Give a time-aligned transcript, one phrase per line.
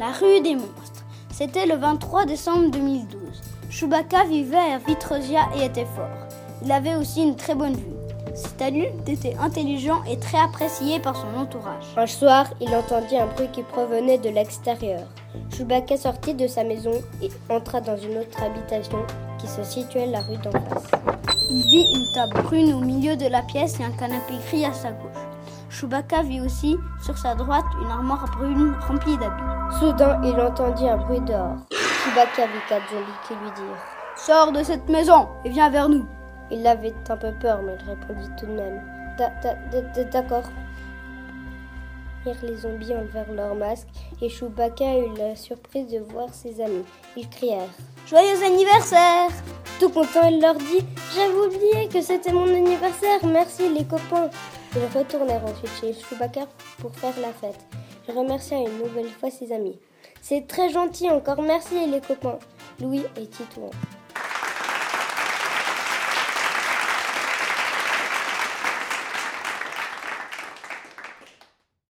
[0.00, 1.04] La rue des monstres.
[1.30, 3.20] C'était le 23 décembre 2012.
[3.70, 6.08] Chewbacca vivait à Vitrosia et était fort.
[6.64, 7.94] Il avait aussi une très bonne vue.
[8.34, 11.84] Cet adulte était intelligent et très apprécié par son entourage.
[11.96, 15.06] Un soir, il entendit un bruit qui provenait de l'extérieur.
[15.56, 18.98] Chewbacca sortit de sa maison et entra dans une autre habitation
[19.38, 20.90] qui se situait la rue d'en face.
[21.50, 24.72] Il vit une table brune au milieu de la pièce et un canapé gris à
[24.72, 25.33] sa gauche.
[25.74, 29.78] Chewbacca vit aussi sur sa droite une armoire brune remplie d'habits.
[29.80, 31.56] Soudain, il entendit un bruit dehors.
[31.70, 33.84] Chewbacca vit zombies qui lui dirent
[34.16, 36.06] Sors de cette maison et viens vers nous.
[36.52, 38.80] Il avait un peu peur, mais il répondit tout de même
[40.12, 40.44] D'accord.
[42.42, 43.88] Les zombies enlevèrent leur masque
[44.22, 46.84] et Chewbacca eut la surprise de voir ses amis.
[47.16, 47.68] Ils crièrent
[48.06, 49.28] Joyeux anniversaire
[49.78, 50.84] Tout content, il leur dit
[51.14, 54.30] J'avais oublié que c'était mon anniversaire, merci les copains.
[54.74, 56.46] Ils retournèrent ensuite chez Chewbacca
[56.78, 57.60] pour faire la fête.
[58.08, 59.78] Il remercia une nouvelle fois ses amis.
[60.22, 62.38] C'est très gentil, encore merci les copains.
[62.80, 63.70] Louis et Titouan.